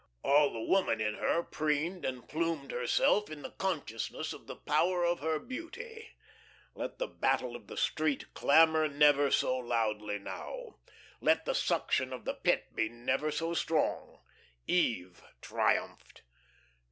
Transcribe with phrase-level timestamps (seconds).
[0.23, 5.03] All the woman in her preened and plumed herself in the consciousness of the power
[5.05, 6.09] of her beauty.
[6.73, 10.79] Let the Battle of the Street clamour never so loudly now,
[11.19, 14.23] let the suction of the Pit be never so strong,
[14.65, 16.23] Eve triumphed.